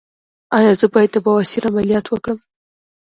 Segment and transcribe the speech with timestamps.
[0.57, 2.39] ایا زه باید د بواسیر عملیات وکړم؟